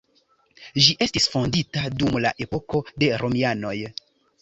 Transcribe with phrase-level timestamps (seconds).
[0.85, 3.79] Ĝi estis fondita dum la epoko de romianoj.